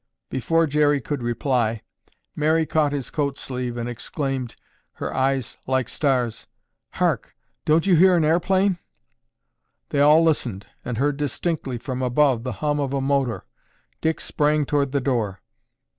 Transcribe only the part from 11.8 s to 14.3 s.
above the hum of a motor. Dick